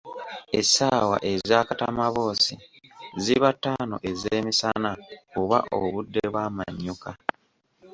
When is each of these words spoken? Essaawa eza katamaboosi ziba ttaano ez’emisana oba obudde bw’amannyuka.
Essaawa 0.59 1.17
eza 1.31 1.57
katamaboosi 1.67 2.53
ziba 3.23 3.49
ttaano 3.55 3.95
ez’emisana 4.09 4.91
oba 5.39 5.59
obudde 5.79 6.21
bw’amannyuka. 6.31 7.11